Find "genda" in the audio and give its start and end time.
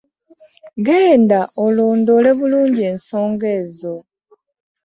0.85-1.39